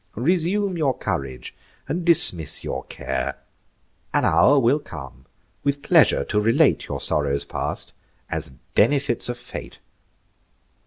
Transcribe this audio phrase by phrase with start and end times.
[0.15, 1.53] Resume your courage
[1.87, 3.35] and dismiss your care,
[4.15, 5.27] An hour will come,
[5.63, 7.93] with pleasure to relate Your sorrows past,
[8.27, 9.77] as benefits of Fate.